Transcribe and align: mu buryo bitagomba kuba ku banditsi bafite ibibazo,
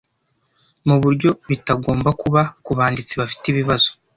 mu 0.87 0.95
buryo 1.03 1.29
bitagomba 1.49 2.09
kuba 2.21 2.41
ku 2.63 2.71
banditsi 2.77 3.13
bafite 3.21 3.45
ibibazo, 3.49 3.89